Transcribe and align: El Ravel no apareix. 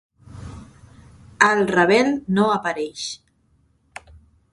El 1.47 1.61
Ravel 1.71 2.09
no 2.37 2.47
apareix. 2.55 3.05